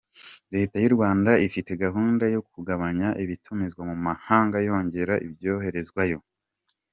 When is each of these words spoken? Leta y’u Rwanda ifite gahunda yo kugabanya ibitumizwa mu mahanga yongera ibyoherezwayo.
Leta 0.55 0.75
y’u 0.83 0.93
Rwanda 0.95 1.31
ifite 1.47 1.71
gahunda 1.83 2.25
yo 2.35 2.41
kugabanya 2.49 3.07
ibitumizwa 3.23 3.81
mu 3.89 3.95
mahanga 4.07 4.57
yongera 4.67 5.13
ibyoherezwayo. 5.25 6.19